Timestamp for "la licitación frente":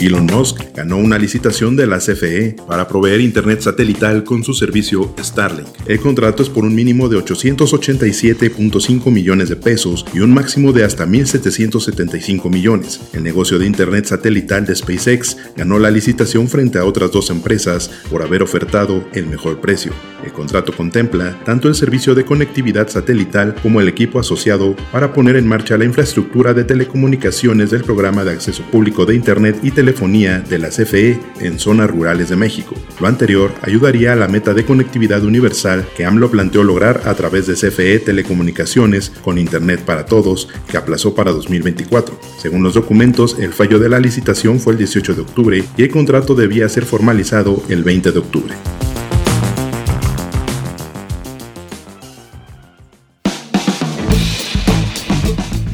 15.80-16.78